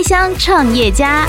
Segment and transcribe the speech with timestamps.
[0.00, 1.26] 开箱创业家。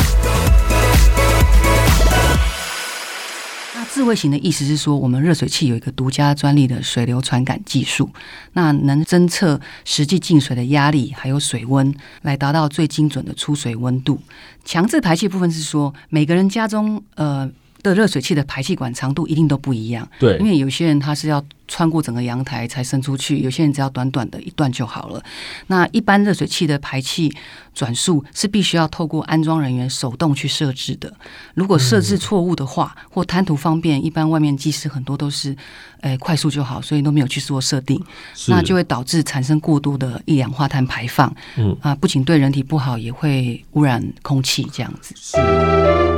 [3.92, 8.10] 智慧型的意思是说，我们热水器有一个独家专利的水流传感技术，
[8.54, 14.18] 那能侦测实际进水的压力还有水温，来达到最精准的出水温度。
[14.64, 17.52] 强制排气部分是说，每个人家中呃。
[17.84, 25.24] 的热水器的排气管长度一定都不一样，对，因为有些人他是要穿过整个阳台才伸出去，有些人只要短短的一段就好了。
[25.68, 27.34] 那一般热水器的排气
[27.74, 31.12] 转速是必须要透过安装人员手动去设置的。
[31.54, 35.56] 如果设置错误的话，嗯、或贪图方便，一般外面技师很多都是，
[36.02, 38.04] 诶快速就好，所以都没有去做设定，
[38.48, 41.34] 那就会导致产生过多的一氧化碳排放。
[41.56, 45.16] 嗯啊，不仅对人体不好，也会污染空气这样子。
[45.18, 46.11] 是。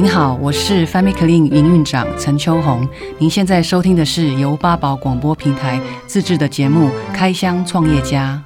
[0.00, 2.88] 您好，我是 Family Clean 营运长陈秋红。
[3.18, 8.40] 您现在收听的是由八宝广播平台自制的节目《开箱创业家》。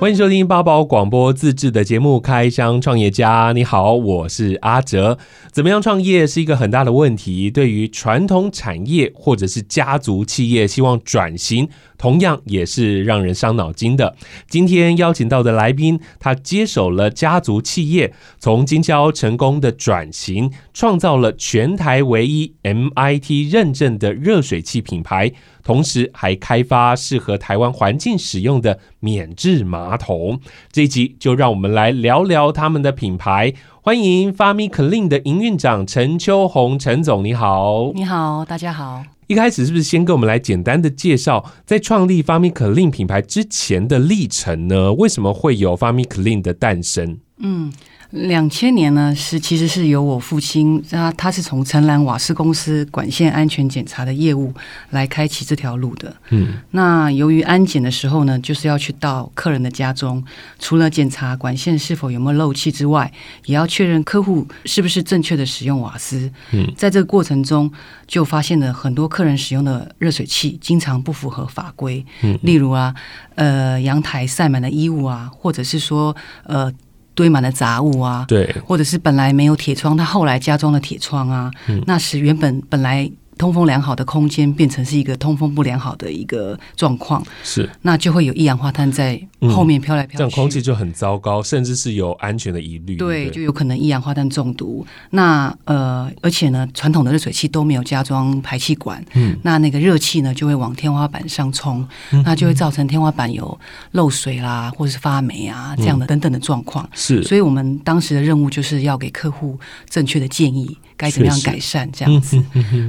[0.00, 3.50] 欢迎收听八宝广播自制的节目《开箱创业家》。
[3.52, 5.18] 你好，我是阿哲。
[5.50, 11.68] 怎么样创业是一个很大的问题，对于传统产业或者是家族企业希望转型。
[11.98, 14.14] 同样也是让人伤脑筋的。
[14.48, 25.32] 今天邀请到的来宾，他接手了家族企业，从经销成功的转型，创造了全台唯一 MIT 认证的热水器品牌，
[25.68, 30.40] 同时还开发适合台湾环境使用的免治马桶。
[30.72, 33.52] 这一集就让我们来聊聊他们的品牌。
[33.82, 37.92] 欢迎 FamiClean 的营运长陈秋红，陈总，你好。
[37.94, 39.04] 你好，大家好。
[39.26, 44.94] 一开始是不是先跟我们来简单的介绍，在创立 FamiClean 品牌之前的历程呢？
[44.94, 47.18] 为什么会有 FamiClean 的诞生？
[47.40, 47.70] 嗯。
[48.10, 54.50] 两千年呢，是其实是由我父亲，他他是从城南瓦斯公司管线安全检查的业务
[54.90, 56.16] 来开启这条路的。
[56.30, 60.24] 嗯，那由于安检的时候呢，就是要去到客人的家中，
[60.58, 63.12] 除了检查管线是否有没有漏气之外，
[63.44, 66.32] 也要确认客户是不是正确的使用瓦斯。
[66.52, 67.70] 嗯，在这个过程中，
[68.06, 72.02] 就发现了很多客人使用的热水器经常不符合法规。
[72.22, 72.94] 嗯，例如啊，
[73.34, 76.72] 呃，阳台晒满了衣物啊，或者是说，呃。
[77.18, 83.10] 堆满了杂物啊，对，或者是本来没有铁窗，他后来加装了铁窗啊，嗯、那使原本本来。
[83.38, 89.18] 通风良好的空间变成是一个通风不良好的一个状况，是，那就会有一氧化碳在
[89.48, 92.96] 后面飘来飘去，嗯，这样空气就很糟糕，甚至是有安全的疑虑。
[92.96, 94.84] 对，对就有可能一氧化碳中毒。
[95.10, 103.58] 那呃，而且呢，传统的热水器都没有加装排气管，嗯，那那个热气呢就会往天花板上冲，嗯，那就会造成天花板有
[103.92, 106.88] 漏水啦，或者是发霉啊这样的等等的状况。
[106.92, 110.76] 是，所以我们当时的任务就是要给客户正确的建议。
[110.98, 112.36] 该怎么样改善这样子？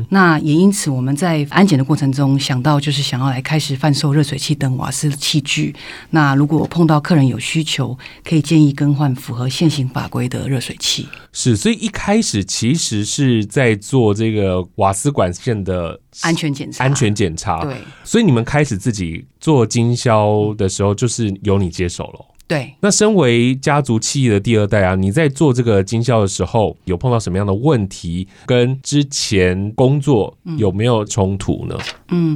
[0.09, 5.73] 那也因此，我们在安检的过程中想到，就是想要来开始贩售热水器等瓦斯器具。
[6.09, 7.97] 那如果碰到客人有需求，
[8.27, 11.07] 可以建议更换符合现行法规的热水器。
[11.31, 16.83] 是，所以一开始其实是在做这个瓦斯管线的安全检查。
[16.83, 17.75] 安全检查，对。
[18.03, 22.25] 所以你们开始自己做经销的时候，就是由你接手了。
[22.49, 28.27] 对，那身为家族企业的第二代啊，你在做这个经销的时候，有碰到什么样的问题？
[28.47, 31.77] 跟之前工作有没有冲突呢？
[32.07, 32.35] 嗯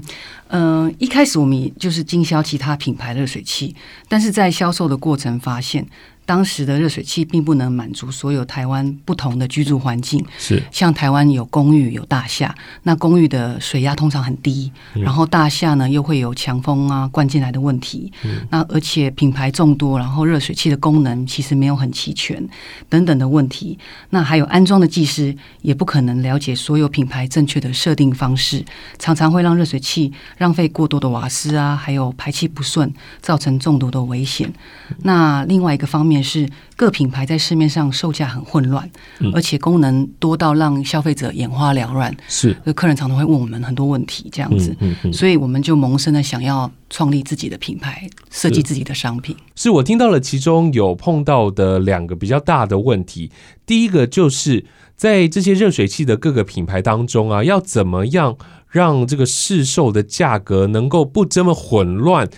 [0.49, 3.75] 嗯、呃，一开始我们就是经销其他品牌热水器，
[4.07, 5.83] 但是在销售的过程发现。
[6.25, 10.63] 当时的热水器并不能满足所有台湾不同的居住环境，是。
[10.71, 22.41] 像台湾有公寓有大厦，那公寓的水压通常很低，嗯、然后大厦呢又会有强风啊灌进来的问题，嗯、那而且品牌众多，然后热水器的功能其实没有很齐全
[22.87, 23.77] 等等的问题，
[24.11, 28.63] 那还有安装的技师也不可能了解所有品牌正确的设定方式，
[28.97, 32.89] 常常会让热水器浪费过多的瓦斯啊，还有排气不顺，
[33.21, 34.47] 造成中毒的危险。
[34.89, 36.12] 嗯、那另外一个方面。
[36.13, 42.15] 也是各品牌在市面上售价很混乱，嗯、而且功能多到让消费者眼花缭乱。
[42.27, 49.35] 是，客人常常会问我们很多问题，这样子，嗯嗯嗯、所以我们就萌生了想要创立自己的品牌，设计自己的商品。
[49.55, 53.31] 是，是我听到了其中有碰到的两个比较大的问题，
[53.65, 54.65] 第一个就是
[54.95, 58.37] 在这些热水器的各个品牌当中啊，要怎么样
[58.69, 62.29] 让这个市售的价格能够不这么混乱？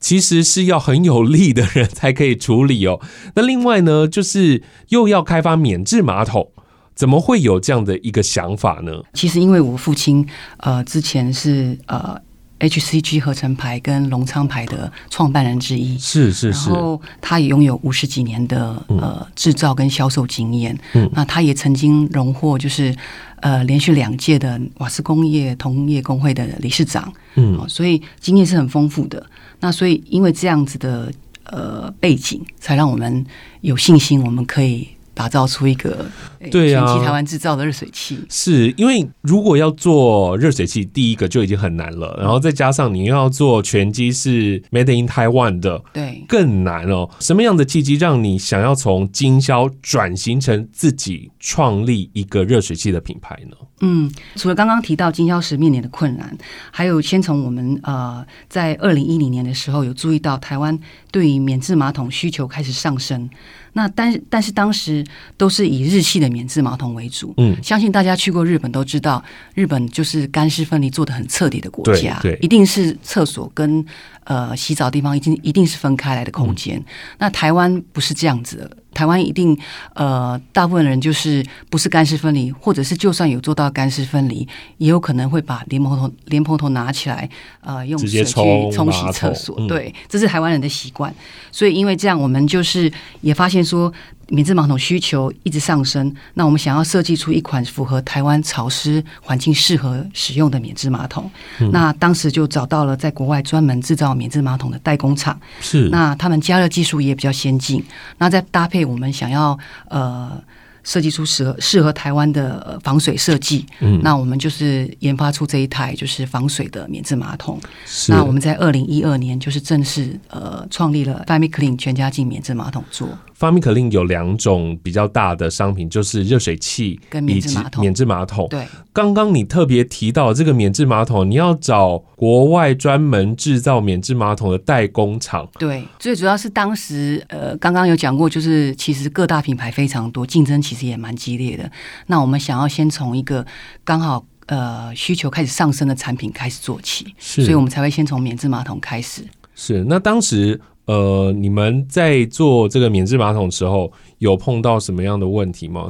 [0.00, 3.00] 其实是要很有力的人才可以处理哦。
[3.34, 6.52] 那另外呢，就是又要开发免治马桶，
[6.94, 9.02] 怎么会有这样的一个想法呢？
[9.14, 10.26] 其实因为我父亲
[10.58, 12.20] 呃之前是呃
[12.60, 20.76] HCG 合成牌跟隆昌牌的创办人之一，是是是，然后他也拥有五十几年的呃制造跟销售经验。
[20.94, 22.94] 嗯，那他也曾经荣获就是
[23.40, 27.12] 呃连续两届的瓦斯工业同业工会的理事长。
[27.36, 29.24] 嗯，所以经验是很丰富的。
[29.60, 31.12] 那所以，因为这样子的
[31.44, 33.24] 呃背景，才让我们
[33.60, 34.88] 有信心，我们可以。
[35.18, 36.06] 打造出一个
[36.48, 47.10] 对啊，全台湾制造的热水器，是因为如果要做热水器，第一个就已经很难了，然后再加上你要做全机是 Made in Taiwan 的，对，更难哦。
[47.18, 53.56] 什么样的契机让你想要从经销转型成自己创立一个热水器的品牌呢？
[53.80, 56.36] 嗯，除了刚刚提到经销时面临的困难，
[56.70, 60.78] 还有先从我们呃在二零一零年的时候有注意到台湾
[61.10, 63.28] 对于免治马桶需求开始上升。
[63.74, 65.04] 那但但是当时
[65.36, 69.22] 都是以日系的免治马桶为主，嗯，相信大家去过日本都知道，
[69.54, 73.84] 日本就是干湿分离做的很彻底的国家，对，对，一定是厕所跟
[74.28, 76.78] 呃洗澡的地方一定一定是分开来的空间。
[76.78, 76.84] 嗯，
[77.18, 78.70] 那台湾不是这样子的。
[78.94, 79.56] 台湾一定，
[79.94, 84.46] 呃，大部分人就是不是干湿分离，或者是就算有做到干湿分离，
[84.78, 87.28] 也有可能会把莲蓬头莲蓬头拿起来，
[87.60, 89.54] 呃，用水去冲洗厕所。
[89.58, 91.14] 嗯、对，这是台湾人的习惯。
[91.52, 92.90] 所以因为这样，我们就是
[93.20, 93.92] 也发现说。
[94.28, 101.30] 免治马桶需求一直上升，那我们想要设计出一款符合台湾潮湿环境适合使用的免治马桶。
[101.60, 107.84] 嗯、那当时就找到了在国外专门制造免治马桶的代工厂，是那他们加热技术也比较先进。
[108.18, 109.58] 那再搭配我们想要
[109.88, 110.40] 呃。
[110.84, 117.60] 设计出适合适合台湾的防水设计，嗯，那我们就是研发出这一台就是防水的免治马桶。
[117.84, 123.06] 是那我们在二零一二年就是正式呃创立了 FamiClean 全家净免治马桶座。
[123.38, 127.80] FamiClean 有两种比较大的商品，就是热水器跟免治马桶。
[127.80, 128.66] 免治马桶，对。
[128.92, 135.48] 刚刚你特别提到这个免治马桶，你要找国外专门制造免治马桶的代工厂。
[135.56, 141.70] 对，最主要是当时呃刚刚有讲过，就是其实各大品牌非常多，竞争其实也蛮激烈的。
[142.08, 143.46] 那我们想要先从一个
[143.84, 149.22] 刚好呃需求开始上升的产品开始做起，是，所以我们才会先从免治马桶开始。
[149.54, 150.60] 是，那当时。
[150.88, 155.86] 呃，你们在做这个免治马桶的时候，有碰到什么样的问题吗？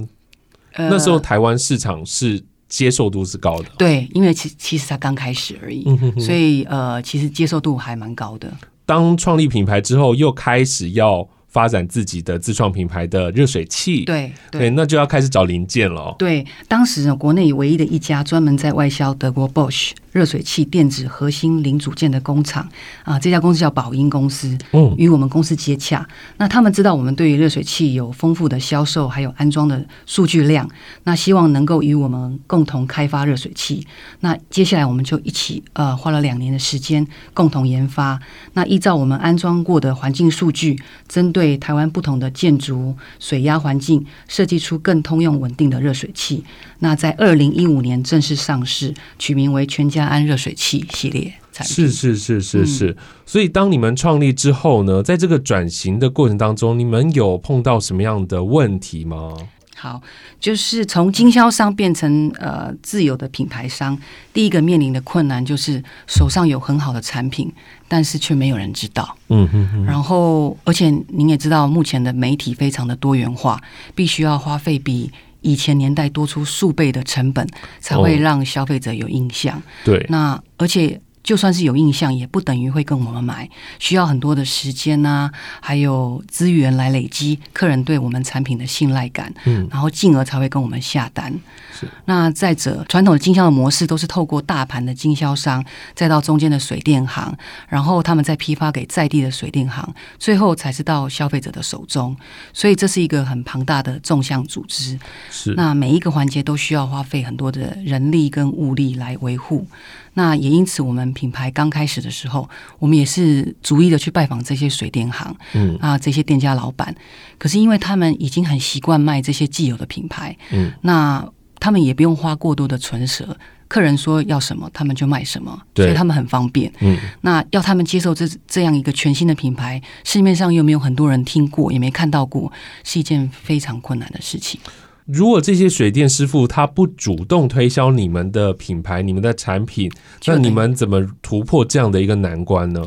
[0.72, 8.52] 呃、那时候台湾市场是接受度是高的，对，因为其其实它刚开始而已，嗯、哼哼所以呃，其实接受度还蛮高的。
[8.84, 11.28] 当创立品牌之后，又开始要
[11.58, 16.14] 发展自己的自创品牌的热水器，对对，对，那就要开始找零件了。
[16.16, 19.90] 对，当时呢，国内唯一的一家专门在外销德国 Bosch。
[20.10, 22.66] 热水器电子核心零组件的工厂
[23.04, 26.04] 啊，这家公司叫宝英公司，嗯，与我们公司接洽。
[26.38, 30.68] 那他们知道我们对于热水器有丰富的销售还有安装的数据量，
[31.04, 33.86] 那希望能够与我们共同开发热水器。
[34.20, 38.18] 那接下来我们就一起呃花了两年的时间共同研发。
[38.54, 46.44] 那依照我们安装过的环境数据，针对台湾不同的建筑水压环境，设计出更通用稳定的热水器。
[46.80, 51.74] 那在二零一五年正式上市，取名为全家安热水器系列产品。
[51.74, 52.90] 是是是是是。
[52.90, 59.34] 嗯、所以当你们创立之后呢，在这个转型的过程当中，你们有碰到什么样的问题吗？
[59.80, 60.02] 好，
[60.40, 63.96] 就是从经销商变成呃自有的品牌商，
[64.32, 67.52] 第一个面临的困难就是手上有很好的产品，
[67.86, 69.16] 但是却没有人知道。
[69.28, 69.84] 嗯哼哼。
[69.84, 73.62] 然后，而且您也知道，目前的媒体非常的多元化，
[73.94, 75.12] 必须要花费比。
[75.42, 77.46] 以前年代多出数倍的成本，
[77.78, 79.62] 才会让消费者有印象。
[79.84, 81.00] 对，那而且。
[81.22, 83.48] 就算是有印象，也不等于会跟我们买，
[83.78, 91.32] 需要很多的时间呐、啊，还有资源来累积客人对我们产品的信赖感，嗯，然后进而才会跟我们下单。
[91.72, 95.64] 是，那再者，传统的经销的模式都是透过大盘的经销商，
[95.94, 97.36] 再到中间的水电行，
[97.68, 102.16] 然后他们再批发给在地的水电行，最后才是到消费者的手中。
[102.52, 104.98] 所以这是一个很庞大的纵向组织。
[105.30, 109.66] 是，那每一个环节都需要花费很多的人力跟物力来维护。
[110.14, 112.48] 那也因此，我们品牌刚开始的时候，
[112.78, 116.94] 我们也是逐一的去拜访这些水电行，嗯啊，这些店家老板。
[117.38, 121.24] 可是因为他们已经很习惯卖这些既有的品牌，嗯，那
[121.60, 123.36] 他们也不用花过多的唇舌，
[123.66, 126.72] 客人说要什么，他们就卖什么，所以他们很方便。
[126.80, 132.50] 嗯，那要他们接受这这样一个全新的品牌，市面上又没有很多人听过，也没看到过，
[132.84, 134.60] 是一件非常困难的事情。
[135.08, 139.90] 如果这些水电师傅他不主动推销你们的品牌、你们的产品，
[140.26, 142.86] 那你们怎么突破这样的一个难关呢？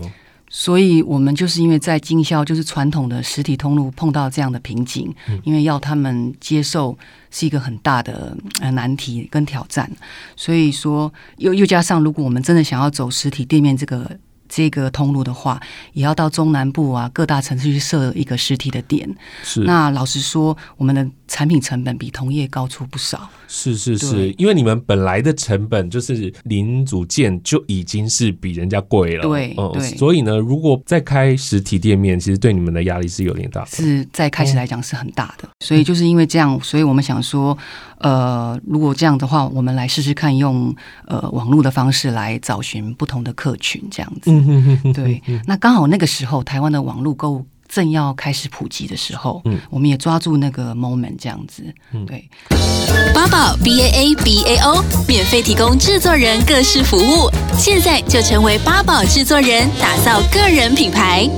[0.54, 6.96] 所以，我们就是因为在经销，就是传统的实体通路碰到这样的瓶颈，嗯、因为要他们接受
[7.32, 9.90] 是一个很大的呃难题跟挑战。
[10.36, 14.20] 所以说，又又加上，如果我们真的想要走实体店面这个
[14.54, 15.58] 这个通路的话，
[15.94, 19.10] 也要到中南部啊各大城市去设一个实体的店。
[19.42, 19.62] 是。
[19.62, 23.30] 那老实说，我们的产品成本比同业高出不少。
[23.48, 29.24] 是是是，因为你们本来的成本就是零组件就已经是比人家贵了。
[29.24, 29.82] 对，嗯，对。
[29.96, 33.68] 所以呢，如果再开实体店面，其实对你们的压力是有点大的。
[33.72, 35.48] 是在开始来讲是很大的。
[35.60, 37.58] 所以就是因为这样，所以我们想说，
[38.00, 40.74] 呃，如果这样的话，我们来试试看用
[41.08, 44.32] 呃网络的方式来找寻不同的客群，这样子。
[44.94, 51.64] 对，那刚好那个时候台湾的网络购物正要开始普及的时候，嗯，我们也抓住那个 moment 这样子。
[51.94, 52.30] 嗯，对。
[53.14, 61.30] 八宝 B A A B A O 免费提供制作人各式服务，现在就成为八宝制作人，打造个人品牌。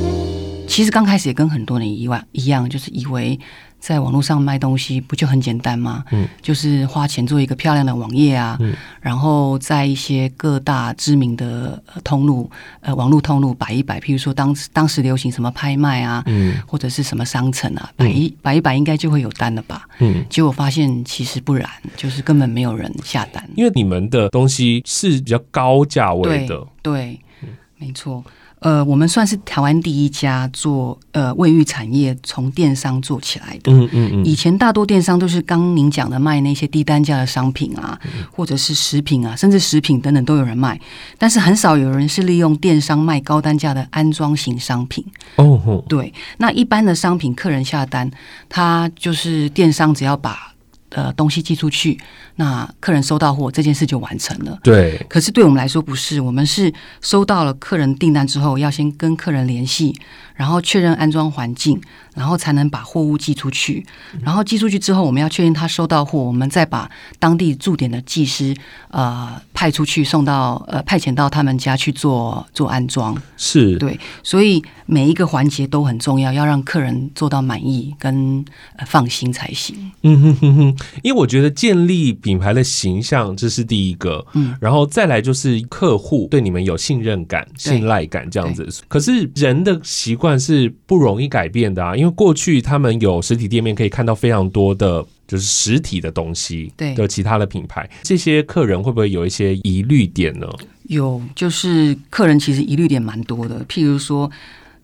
[0.68, 3.40] 其实刚开始也跟很多人一样一样，就是以为。
[3.84, 6.06] 在网络上卖东西不就很简单吗？
[6.12, 12.50] 嗯，就是花钱做一个漂亮的网页啊，嗯，然后在一些各大知名的通路，
[12.80, 19.86] 呃，网络通路摆一摆，譬如说当时当时流行什么拍卖啊，嗯，或者是什么商城啊，摆一摆一摆应该就会有单了吧？
[20.00, 28.24] 嗯，结果发现其实不然，就是根本没有人下单，因为你们的东西是比较高价位的，对，对，没错。
[28.64, 33.72] 呃，我们算是台湾第一家做呃卫浴产业从电商做起来的。
[33.74, 34.26] 嗯嗯嗯。
[34.26, 40.80] 以前大多电商都是刚您讲的卖那些低单价的商品啊，嗯、或者是食品啊，甚至食品等等都有人卖，
[41.18, 45.06] 但是很少有人是利用电商卖高单价的安装型商品。
[45.36, 45.84] 哦吼。
[45.90, 48.10] 对，那一般的商品，客人下单，
[48.48, 50.54] 他就是电商只要把
[50.90, 52.00] 呃东西寄出去。
[52.36, 54.58] 那客人收到货这件事就完成了。
[54.64, 55.06] 对。
[55.08, 59.96] 可是对我们来说不是，我们是收到了客人订单之后，要先跟客人联系，
[60.34, 61.80] 然后确认安装环境，
[62.16, 63.86] 然后才能把货物寄出去。
[64.24, 68.56] 然后寄出去之后，我们要确认他收到货，我们再把当地驻点的技师
[68.90, 73.16] 呃派出去，送到呃派遣到他们家去做做安装。
[73.38, 73.78] 是。
[73.78, 78.44] 对，所以每一个环节都很重要，要让客人做到满意跟
[78.88, 79.92] 放心才行。
[80.02, 82.20] 嗯哼哼哼，因为我觉得建立。
[82.24, 88.68] 品牌的形象，这是第一个，嗯，然后再来就是客户对你们有信任感、信赖感这样子。
[88.88, 96.96] 可是人的习惯是不容易改变的啊，因为过去他们有实体店面，可以看到非常多的就是实体的东西，对。
[96.96, 100.48] 的其他的品牌，这些客人会不会有一些疑虑点呢？
[100.84, 104.30] 有，就是客人其实疑虑点蛮多的，譬如说，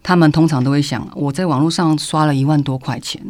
[0.04, 3.22] 他们通常都会想，我在网络上刷了一万多块钱，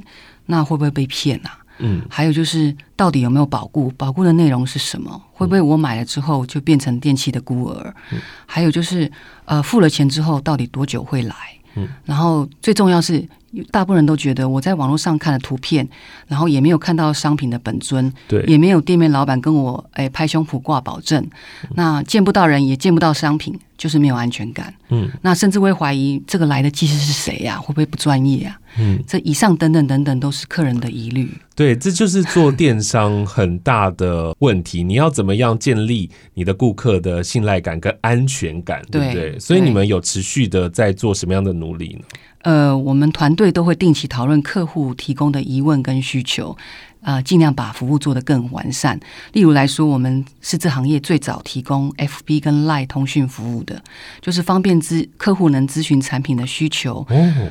[0.47, 1.58] 那会不会被骗啊？
[1.79, 3.91] 嗯，还有就是到底有没有保固？
[3.97, 5.21] 保固的内容是什么？
[5.33, 7.93] 会不会我买了之后就变成电器的孤儿？
[8.11, 9.11] 嗯，还有就是
[9.45, 11.35] 呃，付了钱之后到底多久会来？
[11.75, 13.23] 嗯，然后最重要是，
[13.71, 15.87] 大部分人都觉得我在网络上看了图片，
[16.27, 21.25] 然后也没有看到商品的本尊，对，也没有店面老板跟我哎拍胸脯挂保证，
[21.75, 23.57] 那见不到人也见不到商品。
[23.79, 27.57] 就是没有安全感，嗯，那甚至会怀疑这个来的技师是谁呀？
[27.57, 28.59] 会不会不专业啊？
[28.77, 31.31] 嗯，这以上等等等等都是客人的疑虑。
[31.55, 34.83] 对，这就是做电商很大的问题。
[34.83, 39.31] 你要怎么样建立你的顾客的信赖感跟安全感，对不对？
[39.31, 42.05] 对，所以你们有持续的在做什么样的努力呢？
[42.43, 46.55] 呃，我们团队都会定期讨论客户提供的疑问跟需求。
[47.01, 48.99] 呃，尽量把服务做得更完善。
[49.33, 53.81] 例如来说，我们是这行业最早提供 FB 跟 Line 通讯服务的，
[54.21, 57.05] 就是方便咨客户能咨询产品的需求，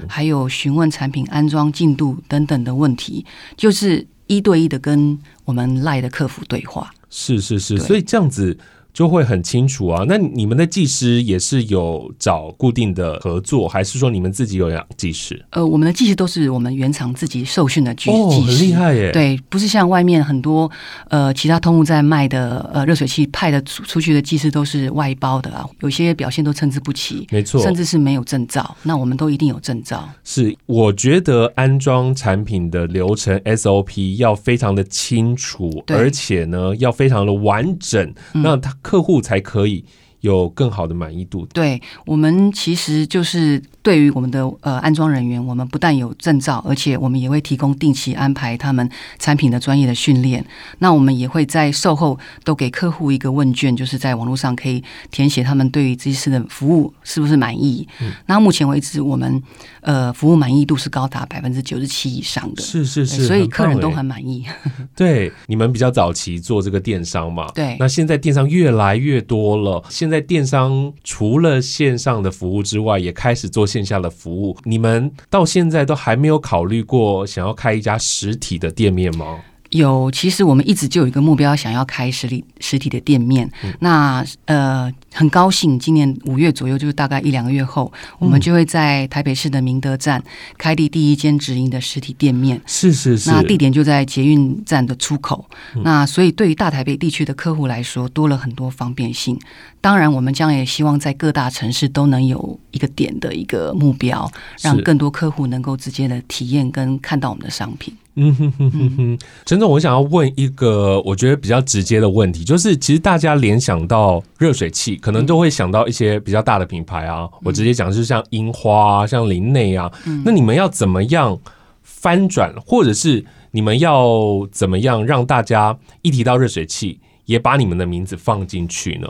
[0.09, 3.25] 还有询问产品安装进度等等的问题，
[3.57, 6.91] 就是一对一的跟我们 Line 的客服对话。
[7.11, 8.59] 是是是，所以这样子。
[8.99, 10.05] 就会很清楚啊。
[10.09, 15.41] 那你们的技师也是有找固定的合作，还是说你们自己有养技师？
[15.51, 18.17] 呃，我们的技师都是我们原厂自己受训的技师。
[18.17, 19.13] 哦，很厉害耶！
[19.13, 20.69] 对，不是像外面很多
[21.11, 28.77] 呃其他通路在卖的呃热水器派的出出去的技师都是外包的啊，有些表现都参差不齐，没错，甚至是没有证照。
[28.83, 30.09] 那我们都一定有证照。
[30.25, 38.75] 是，我觉得安装产品的流程 SOP 要非常的清楚，而且呢要非常的完整，那他。
[38.89, 39.85] 客户才可以
[40.21, 41.45] 有更好的满意度。
[41.53, 43.63] 对，我们其实就是。
[43.89, 48.87] 对于我们的呃安装人员，我们不但有证照，而且我们也会提供定期安排他们
[49.19, 50.45] 产品的专业的训练。
[50.81, 57.89] 那我们也会在售后都给客户一个问卷，就是在网络上可以填写他们对于这次的服务是不是满意。
[58.03, 59.43] 嗯、那目前为止，我们
[59.81, 62.63] 呃服务满意度是高达百分之九十七以上的。
[62.63, 64.45] 是是是，所以客人都很满意。
[64.95, 67.51] 对，你们比较早期做这个电商嘛？
[67.55, 67.75] 对。
[67.81, 79.39] 那现在电商越来越多了，现在电商除了线上的服务之外，也开始做线线下的服务，你们到现在都还没有考虑过想要开一家实体的店面吗？
[79.71, 83.51] 有，其实我们一直就有一个目标，想要开实体实体的店面。
[83.63, 90.23] 嗯、那呃，很高兴今年五月左右，就是大概一两个月后，嗯、我们就会在台北市的明德站
[90.57, 92.61] 开立第一间直营的实体店面。
[92.67, 95.45] 是是是，那地点就在捷运站的出口。
[95.75, 99.39] 嗯、那所以对于大台北地区的客户来说，多了很多方便性。
[99.81, 104.29] 当然，我们将也希望在各大城市都能有一个点的一个目标，
[104.61, 107.95] 让更多客户能够直接的体验跟看到我们的商品。
[108.17, 117.29] 嗯哼哼哼哼，陈总，我想要问一个我觉得比较直接的问题，就是其实大家联想到热水器，可能都会想到一些比较大的品牌啊。
[117.33, 119.93] 嗯、我直接讲，就是像樱花啊，像林内啊。
[120.05, 121.39] 嗯、那你们要怎么样
[121.83, 129.09] 翻转，或者是你们要怎么样让大家一提到热水器，也把你们的名字放进去呢？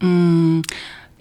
[0.00, 0.62] 嗯。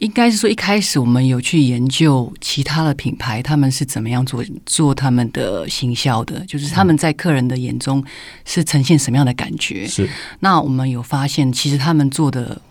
[0.04, 8.04] 应该是说，一开始我们有去研究其他的品牌，他们是怎么样做做他们的行销的，就是他们在客人的眼中
[8.44, 9.88] 是呈现什么样的感觉。
[9.88, 10.10] 是，
[10.42, 12.62] 那我们有发现，其实他们做的。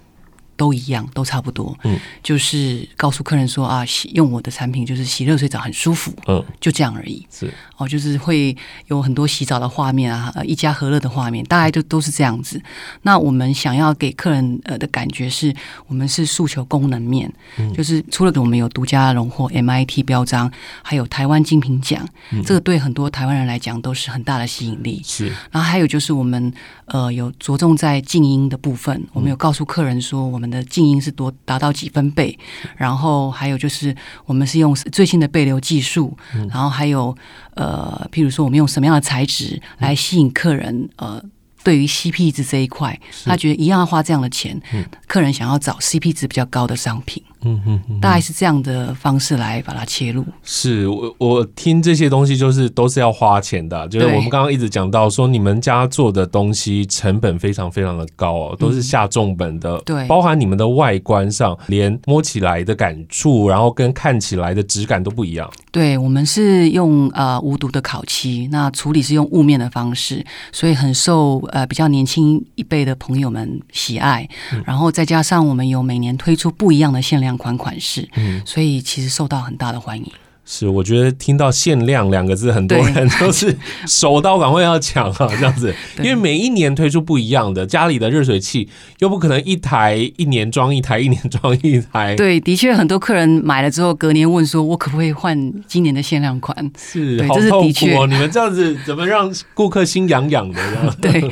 [0.57, 1.77] 都一样，都差不多。
[1.85, 6.13] 嗯，就是告诉客人说啊，洗用我的产品就是洗热水澡很舒服。
[6.27, 7.27] 嗯，就这样而已。
[7.31, 8.57] 是哦，就是会
[8.87, 12.63] 有很多洗澡的画面啊，一家和乐的画面，大概就都是这样子。
[13.03, 15.53] 那我们想要给客人呃的感觉是，
[15.89, 20.49] 我们是诉求功能面，嗯、就是除了我们有独家荣获 MIT 标章，
[20.83, 25.03] 还有台湾精品奖，嗯、这个对很多台湾人来讲都是很大的吸引力。
[25.05, 26.53] 是，然后还有就是我们
[26.85, 30.52] 呃有着重在静音的部分，我们有告诉客人说我们。
[30.53, 32.39] 的静音是多达到几分贝，
[32.77, 36.17] 然后还有就是我们是用最新的背流技术，
[36.51, 37.17] 然后还有
[37.55, 41.21] 呃，譬如说我们用什么样的材质来吸引客人呃。
[41.65, 50.25] 对于 CP 值这一块，他觉得一样要花这样的钱，嗯、客人想要找 CP 值比较高的商品，嗯嗯，嗯大概是这样的方式来把它切入。
[50.43, 65.51] 是我我听这些东西就是都是要花钱的，就是我们刚刚一直讲到说你们家做的东西成本非常非常的高哦，都是下重本的，嗯、对，包含你们的外观上，连摸起来的感触，然后跟看起来的质感都不一样。
[65.71, 71.43] 对，我们是用呃无毒的烤漆，那处理是用雾面的方式，所以很受。
[71.53, 80.07] 呃，比较年轻一辈的朋友们喜爱，嗯、然后再加上我们有每年推出不一样的限量款款式，嗯，所以其实受到很大的欢迎。
[80.45, 85.73] 是，我觉得听到“限量”两个字，很多人都是手到赶快要抢啊， 这样子。
[85.99, 88.69] 因为每一年推出不一样的，家里的热水器
[88.99, 92.17] 又不可能一台一年装一台，一年装一台。
[92.17, 98.09] 对，的确很多客人买了之后，隔年问说：“我可不可以换今年的限量款？”是，对好痛苦哦！
[98.09, 100.61] 你们这样子怎么让顾客心痒痒的？
[101.01, 101.31] 这 样对。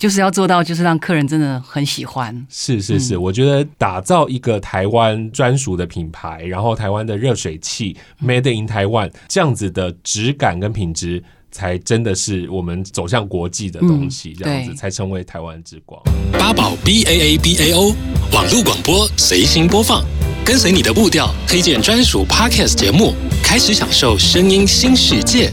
[0.00, 2.34] 就是要做到，就是让客人真的很喜欢。
[2.48, 16.02] 是是是，嗯、我觉得打造一个台湾专属的品牌，然后台湾的热水器 Made in Taiwan 这样子的质感跟品质，才真的是我们走向国际的东西，这样子才成为台湾之光。
[16.32, 17.94] 八宝 B A A B A O
[18.32, 20.02] 网络广播随心播放，
[20.46, 23.12] 跟随你的步调，推荐专属 Podcast 节目，
[23.44, 25.52] 开始享受声音新世界。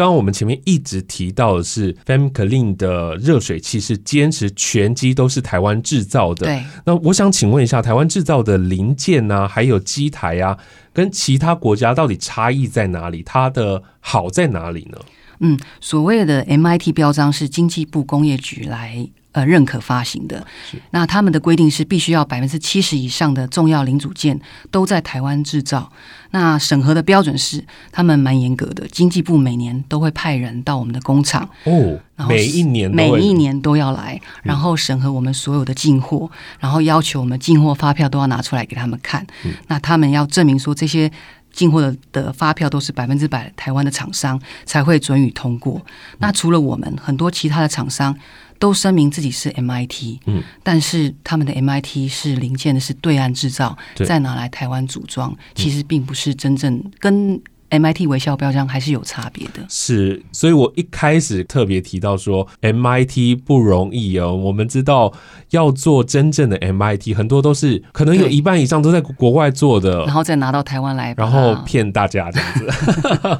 [0.00, 6.46] 刚刚我们前面一直提到的是 FEMCLEAN 的热水器是坚持全机都是台湾制造的。
[6.46, 10.56] 对，那我想请问一下，台湾制造的零件啊，还有机台啊，
[10.94, 13.22] 跟其他国家到底差异在哪里？
[13.22, 14.98] 它的好在哪里呢？
[15.40, 19.06] 嗯，所谓的 MIT 标章是经济部工业局来。
[19.32, 20.44] 呃，认可发行的，
[20.90, 24.40] 那他们的规定是必须要百分之七十以上的重要零组件
[24.72, 25.92] 都在台湾制造。
[26.32, 39.26] 那审核的标准是他们蛮严格的，经济部每年都会派人到我们的工厂哦，然后每一年每一年都要来，然后审核我们所有的进货，嗯、然后要求我们进货发票都要拿出来给他们看。
[39.44, 41.10] 嗯、那他们要证明说这些
[41.52, 45.80] 进货的的发票都是百分之百台湾的厂商才会准予通过。
[45.86, 48.16] 嗯、那除了我们，很多其他的厂商。
[48.60, 57.40] 都声明自己是 MIT，嗯，但是他们的 MIT 是零件的是对岸制造，再拿来台湾组装，其实并不是真正跟。
[57.70, 64.34] MIT 微笑标章还是有差别的，是，所以我一开始特别提到说 MIT 不容易哦。
[64.34, 65.12] 我们知道
[65.50, 72.68] 要做真正的 MIT，很多都是可能有一半以上都在国外做的，然后再拿到台湾来，然后骗大家这样子。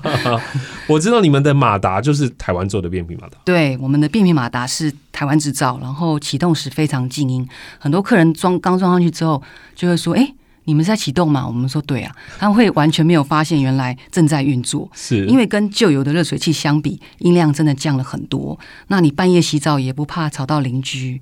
[0.87, 9.43] 我知道你们的马达就是台湾做的变频马达，对，我们的变频马达是台湾制造，然后启动时非常静音，很多客人装刚装上去之后
[9.75, 10.35] 就会说，哎。
[10.71, 11.45] 你们是在启动吗？
[11.45, 18.57] 我们说对啊，他们会完全没有发现原来正在运作，是因为跟旧有的热水器相比，音量真的降了很多。
[18.87, 21.21] 那你半夜洗澡也不怕吵到邻居。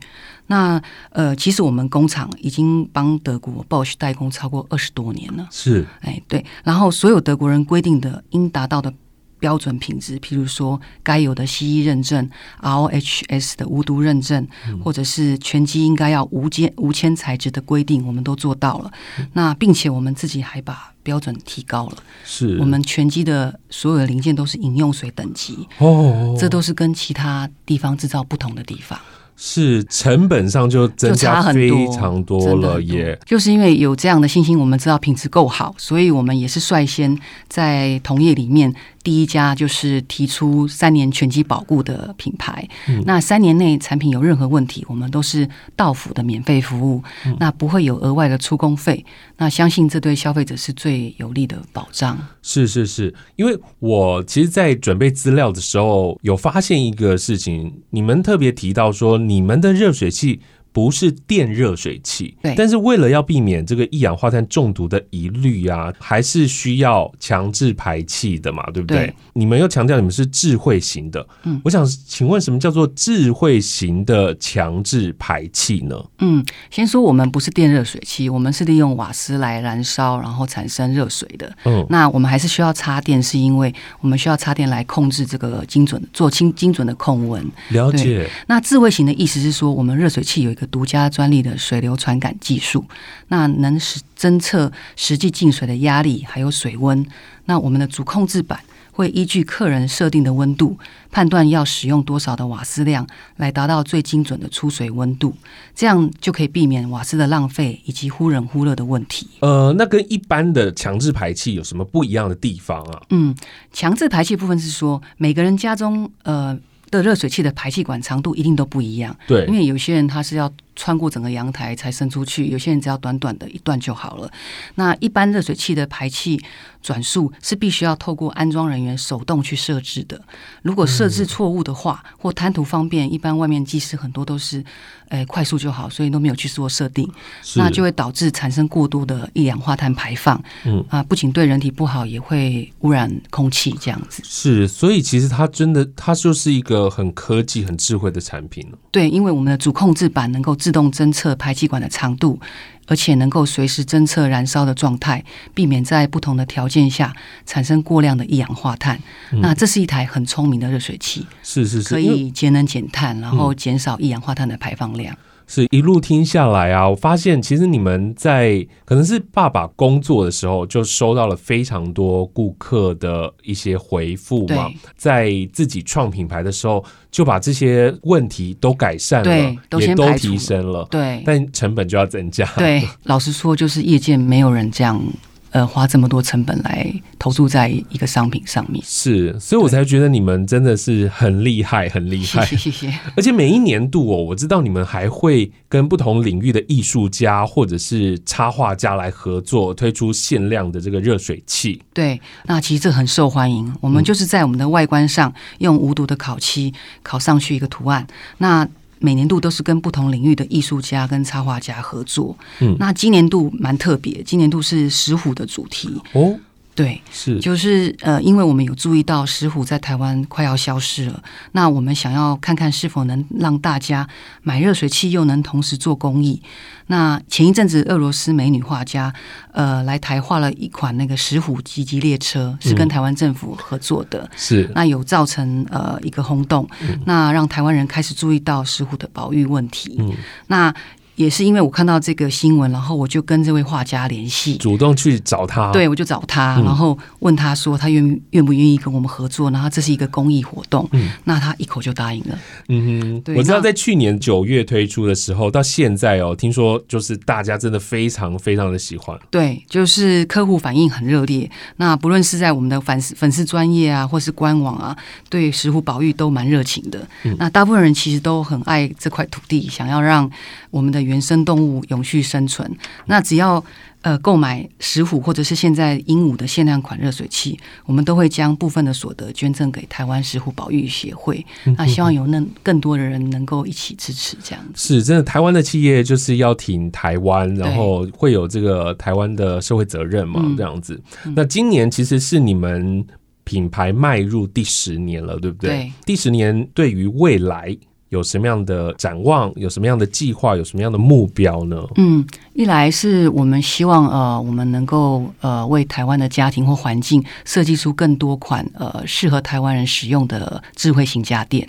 [0.49, 0.79] 那
[1.13, 5.49] 呃，其实我们工厂已经帮德国 Bosch 代工超过二十多年了。
[5.51, 8.93] 是，哎对，然后所有德国人规定的应达到的
[9.38, 12.29] 标准品质，譬如说该有的 CE 认证、
[12.62, 18.92] ROHS 的无毒认证，嗯、或者是全机应该要无铅无铅材质的规定，我们都做到了。
[19.18, 28.98] 嗯、那并且我们自己还把标准提高了，是我们全机的所有的零件都是饮用水等级哦，这都是跟其他地方制造不同的地方。
[29.40, 32.83] 是成本上就增加非常多了
[33.24, 37.16] 就是因为有这样的信心，我们知道品质够好，所以我们也是率先
[37.48, 38.74] 在同业里面。
[39.09, 49.03] 第一家就是提出三年全机保固的品牌，嗯、那三年内产品有任何问题，我们都是到府的免费服务，嗯、那不会有额外的出工费。
[49.38, 52.18] 那相信这对消费者是最有利的保障。
[52.42, 60.42] 是是是，因为我其实，在准备资料的时候，有发现一个事情，你们特别提到说，你们的热水器。
[60.79, 68.99] 不是电热水器，对，但是为了要避免这个一氧化碳中毒的疑虑啊，还是需要强制排气的嘛，对不对？
[68.99, 76.01] 对，你们又强调你们是智慧型的，嗯，我想请问什么叫做智慧型的强制排气呢？
[76.21, 81.53] 嗯，先说我们不是电热水器，我们是利用瓦斯来燃烧，然后产生热水的。
[81.64, 87.45] 嗯，那我们还是需要插电，是因为我们需要插电来控制这个精准做精精准的控温。
[87.71, 88.31] 了解。
[88.47, 92.85] 那智慧型的意思是说，我们热水器有一个独家专利的水流传感技术，
[93.28, 97.07] 那能实侦测实际进水的压力还有水温。
[97.46, 98.61] 那我们的主控制板
[98.92, 100.76] 会依据客人设定的温度，
[101.11, 105.35] 判断要使用多少的瓦斯量，来达到最精准的出水温度。
[105.74, 109.28] 这样就可以避免瓦斯的浪费以及忽冷忽热的问题。
[109.40, 113.00] 呃，那跟一般的强制排气有什么不一样的地方啊？
[113.11, 113.35] 嗯，
[113.72, 116.59] 强制排气部分是说，每个人家中呃
[116.90, 119.16] 的热水器的排气管长度一定都不一样。
[119.27, 120.53] 对，因为有些人他是要。
[120.79, 124.31] 穿过整个阳台才伸出去，有些人只要短短的一段就好了。
[124.77, 126.41] 那一般热水器的排气
[126.81, 130.23] 转速是必须要透过安装人员手动去设置的。
[130.62, 134.64] 如果设置错误的话，嗯、或贪图方便，一般外面技师很多都是，
[135.09, 137.11] 呃，快速就好，所以都没有去做设定，
[137.57, 140.41] 那就会导致产生过多的一氧化碳排放。
[140.64, 144.23] 嗯啊，不仅对人体不好，也会污染空气这样子。
[144.25, 148.64] 是，所以其实它真的，它就是一个很科技、很智慧的产品。
[148.93, 150.55] 对，因为我们的主控制板能够。
[150.67, 152.38] 自动侦测排气管的长度，
[152.87, 157.14] 而且能够随时侦测燃烧的状态，避免在不同的条件下
[157.46, 159.00] 产生过量的一氧化碳。
[159.33, 165.16] 嗯、那这是一台很聪明的热水器，是是是，可以节能减碳，然后减少一氧化碳的排放量。
[165.49, 182.45] 是一路听下来啊，我发现其实你们在可能是爸爸工作的时候，就收到了非常多顾客的一些回复嘛，在自己创品牌的时候，就把这些问题都改善了，对，都先也都提升了，对，但成本就要增加。
[182.57, 185.03] 对，老实说，就是业界没有人这样。
[185.51, 186.93] 呃，花这么多成本来
[187.29, 192.43] 投注在一个商品上面，是，所以我才觉得你们真的是很厉害，很厉害。
[192.47, 192.99] 谢谢，谢谢。
[193.14, 201.83] 而且每一年度哦，我知道你们还会跟不同领域的艺术家或者是插画家来合作，推出限量的这个热水器。
[201.93, 203.71] 对，那其实这很受欢迎。
[203.83, 208.07] 我们就是在我们的外观上用无毒的烤漆烤上去一个图案。
[208.38, 208.67] 那
[209.01, 212.35] 每年度都是跟不同领域的艺术家跟插画家合作。
[212.61, 216.35] 嗯，那今年度蛮特别，今年度是石虎的主题哦。
[216.79, 224.09] 对，是就是呃，因为我们有注意到石虎在台湾快要消失了，那我们想要看看是否能让大家
[224.43, 226.41] 买热水器又能同时做公益。
[226.87, 229.12] 那前一阵子俄罗斯美女画家
[229.53, 239.97] 呃来台画了一款那个石虎吉吉列车，是跟台湾政府合作的，嗯、是那有造成呃一个轰动，嗯、那让台湾人开始注意到石虎的保育问题。
[239.99, 240.12] 嗯，
[240.47, 240.73] 那。
[241.18, 245.72] 也是因为我看到这个新闻，然后我就跟这位画家联系，主动去找他。
[245.72, 252.38] 对，我就找他，然后问他说他愿愿不愿意跟我们合作，然后这是一个公益活动，嗯，那他一口就答应了。
[252.68, 253.35] 嗯哼，对。
[253.35, 259.18] 我知道在去年九月推出的时候，到现在哦，听说就是大家真的非常非常的喜欢。
[259.28, 261.50] 对，就是客户反应很热烈。
[261.78, 264.96] 那不论是在我们的粉丝粉丝专业啊，或是官网啊，
[265.28, 267.04] 对石虎宝玉都蛮热情的。
[267.24, 270.31] 嗯，那大部分人其实都很爱这块土地，想要让
[270.70, 271.08] 我们的。
[271.09, 272.71] 原生动物永续生存，
[273.07, 273.64] 那只要
[274.03, 281.44] 呃购买石虎或者是现在鹦鹉的限量款热水器，我们都会将部分的所得捐赠给台湾石虎保育协会。
[281.77, 285.23] 那希望有那更多的人能够一起支持，这样子是真的。
[285.23, 291.01] 台湾的企业就是要挺台湾，然后会有这个台湾的社会责任嘛，这样子。
[291.35, 293.05] 那今年其实是你们
[293.44, 295.71] 品牌迈入第十年了，对不对？
[295.71, 295.92] 对。
[296.07, 297.77] 第十年对于未来。
[298.11, 299.53] 有什么样的展望？
[299.57, 300.57] 有什么样的计划？
[300.57, 301.83] 有什么样的目标呢？
[301.97, 311.68] 嗯，一来是我们希望呃，我们能够呃，为台湾的家庭或环境设计出更多款呃适合台湾人使用的智慧型家电，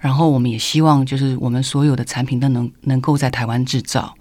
[0.00, 4.14] 然后我们也希望就是我们所有的产品都能能够在台湾制造。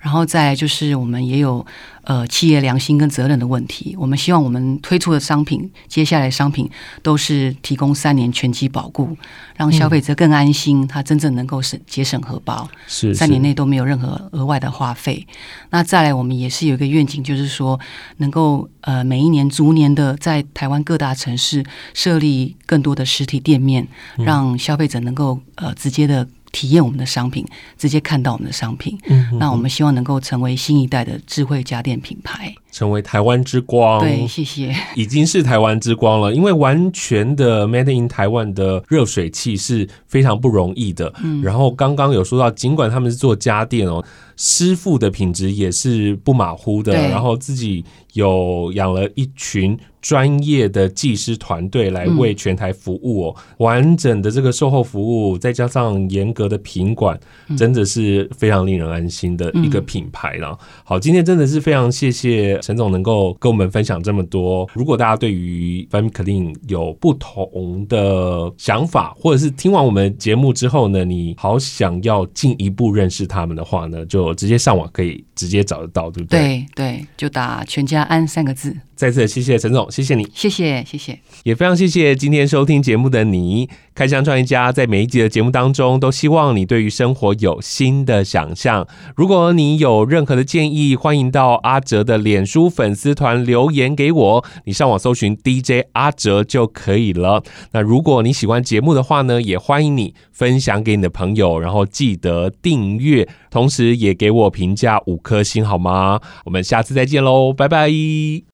[0.00, 1.64] 然后再就是，我们也有
[2.02, 3.96] 呃企业良心跟责任的问题。
[3.98, 6.68] 我们希望我们推出的商品，接下来商品
[7.02, 9.16] 都是提供三年全期保固，
[9.56, 15.26] 让消费者更安心，他真正能够省节省荷包，是三年内都没有任何额外的花费。
[15.70, 17.80] 那再来，我们也是有一个愿景，就是说
[18.18, 21.64] 能够呃每一年逐年的在台湾各大城市
[21.94, 23.88] 设立更多的实体店面，
[24.18, 26.28] 让消费者能够呃直接的。
[26.54, 27.44] 体验我们的商品，
[27.76, 28.96] 直接看到我们的商品。
[29.08, 33.98] 嗯，那我们希望能够成为新一代的智慧家电品牌，成为台湾之光。
[33.98, 34.72] 对，谢谢。
[34.94, 41.12] 已经是台湾之光了，因为完全的 Made in 台湾的热水器是非常不容易的。
[41.24, 44.04] 嗯，然后刚刚有说到，尽管他们是做家电哦，
[44.36, 46.94] 师傅的品质也是不马虎的。
[47.08, 49.76] 然后自己有养了一群。
[50.04, 57.18] 专业的技师团队来为全台服务哦，完整的这个售后服务，再加上严格的品管，
[57.56, 60.58] 真的是非常令人安心的一个品牌了。
[60.84, 64.68] 好，今天真的是非常谢谢陈总能够跟我们分享这么多。
[64.74, 76.40] 如果大家对于 FamiClean 有不同的想法，或者是听完我们节目之后呢，你好想要进一步认识他们的话呢，就直接上网可以直接找得到，对不对？
[76.40, 78.76] 对对，就打“全家安”三个字。
[78.94, 83.70] 再次谢谢陈总，谢谢你，谢谢谢谢，也非常谢谢今天收听节目的你。
[83.94, 88.88] 开箱创业家在每一集的节目当中，都希望你对于生活有新的想象。
[89.14, 94.44] 如果你有任何的建议，欢迎到阿哲的脸书粉丝团留言给我。
[94.64, 97.44] 你上网搜寻 DJ 阿哲就可以了。
[97.70, 106.20] 那如果你喜欢节目的话呢，也欢迎你分享给你的朋友，然后记得订阅，同时也给我评价五颗星好吗？
[106.46, 108.53] 我们下次再见喽，拜拜。